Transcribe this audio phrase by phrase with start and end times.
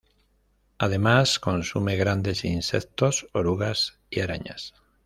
[0.79, 4.73] Además consume grandes insectos, orugas y arañas.